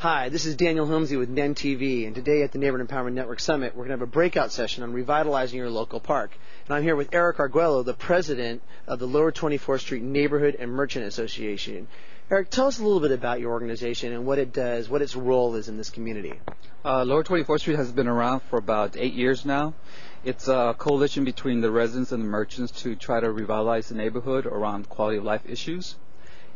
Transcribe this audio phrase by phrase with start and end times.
[0.00, 3.38] Hi, this is Daniel Homsey with NEN TV, and today at the Neighborhood Empowerment Network
[3.38, 6.30] Summit, we're going to have a breakout session on revitalizing your local park.
[6.64, 10.72] And I'm here with Eric Arguello, the president of the Lower 24th Street Neighborhood and
[10.72, 11.86] Merchant Association.
[12.30, 15.14] Eric, tell us a little bit about your organization and what it does, what its
[15.14, 16.40] role is in this community.
[16.82, 19.74] Uh, Lower 24th Street has been around for about eight years now.
[20.24, 24.46] It's a coalition between the residents and the merchants to try to revitalize the neighborhood
[24.46, 25.96] around quality of life issues.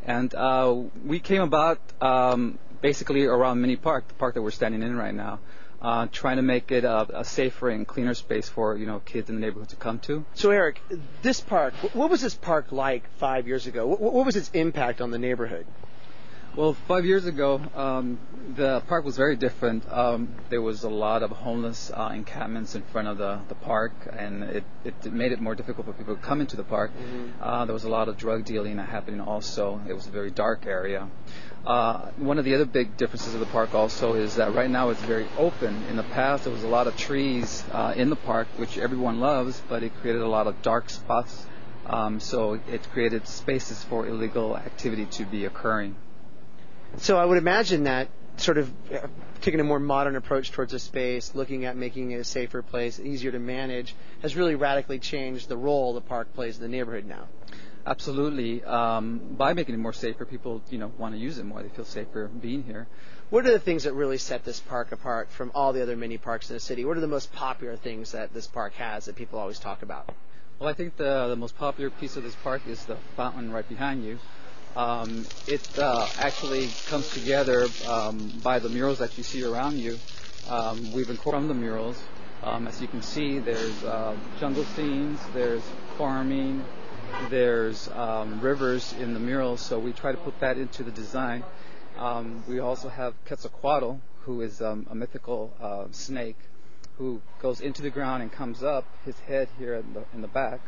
[0.07, 0.75] And uh,
[1.05, 5.15] we came about um, basically around Mini Park, the park that we're standing in right
[5.15, 5.41] now.
[5.81, 9.29] Uh, trying to make it a, a, safer and cleaner space for you know kids
[9.29, 10.25] in the neighborhood to come to.
[10.35, 10.81] So Eric,
[11.23, 13.87] this park, what was this park like five years ago?
[13.87, 15.67] What, what was its impact on the neighborhood?
[16.57, 18.21] Well, five years ago, um,
[18.55, 19.91] the park was very different.
[19.91, 23.93] Um, there was a lot of homeless uh, encampments in front of the, the park,
[24.17, 26.93] and it, it made it more difficult for people to come into the park.
[26.93, 27.43] Mm-hmm.
[27.43, 29.81] Uh, there was a lot of drug dealing happening also.
[29.89, 31.09] It was a very dark area.
[31.67, 34.91] Uh, one of the other big differences of the park also is that right now
[34.91, 35.75] it's very open.
[35.91, 39.19] In the past, there was a lot of trees uh, in the park, which everyone
[39.19, 41.47] loves, but it created a lot of dark spots.
[41.87, 45.97] Um, so it created spaces for illegal activity to be occurring.
[46.99, 49.07] So I would imagine that sort of uh,
[49.41, 52.99] taking a more modern approach towards a space, looking at making it a safer place,
[52.99, 57.05] easier to manage, has really radically changed the role the park plays in the neighborhood
[57.05, 57.29] now.
[57.87, 58.65] Absolutely.
[58.65, 61.63] Um, by making it more safer, people you know want to use it more.
[61.63, 62.87] They feel safer being here.
[63.31, 66.17] What are the things that really set this park apart from all the other mini
[66.17, 66.85] parks in the city?
[66.85, 70.15] What are the most popular things that this park has that people always talk about?
[70.59, 73.69] Well, I think the the most popular piece of this park is the fountain right
[73.69, 74.19] behind you.
[74.77, 79.99] Um, it uh, actually comes together um, by the murals that you see around you.
[80.49, 82.03] Um, we've incorporated the murals.
[82.43, 85.63] Um, as you can see, there's uh, jungle scenes, there's
[85.97, 86.65] farming,
[87.31, 91.45] there's um, rivers in the murals, so we try to put that into the design.
[91.97, 96.37] Um, we also have Quetzalcoatl, who is a mythical uh, snake
[96.99, 100.29] who goes into the ground and comes up, his head here in the, in the
[100.29, 100.61] back.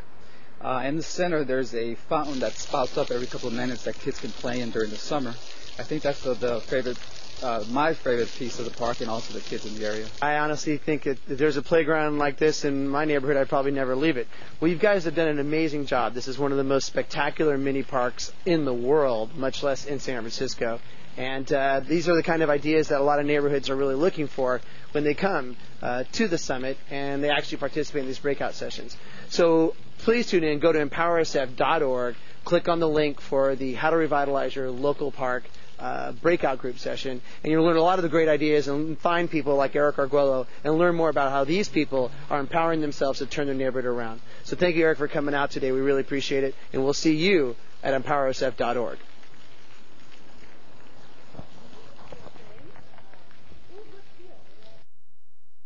[0.61, 3.99] Uh, in the center, there's a fountain that spouts up every couple of minutes that
[3.99, 5.31] kids can play in during the summer.
[5.79, 6.99] I think that's the, the favorite,
[7.43, 10.07] uh, my favorite piece of the park, and also the kids in the area.
[10.23, 13.73] I honestly think that if there's a playground like this in my neighborhood, I'd probably
[13.73, 14.29] never leave it.
[14.59, 16.15] Well, you guys have done an amazing job.
[16.15, 20.01] This is one of the most spectacular mini parks in the world, much less in
[20.01, 20.81] San Francisco.
[21.17, 23.95] And uh, these are the kind of ideas that a lot of neighborhoods are really
[23.95, 24.61] looking for
[24.93, 28.97] when they come uh, to the summit and they actually participate in these breakout sessions.
[29.29, 30.59] So please tune in.
[30.59, 32.17] Go to empowersf.org.
[32.45, 35.45] Click on the link for the How to Revitalize Your Local Park
[35.79, 39.31] uh, breakout group session, and you'll learn a lot of the great ideas and find
[39.31, 43.27] people like Eric Arguello and learn more about how these people are empowering themselves to
[43.27, 44.21] turn their neighborhood around.
[44.45, 45.73] So thank you, Eric, for coming out today.
[45.73, 48.99] We really appreciate it, and we'll see you at empowersf.org.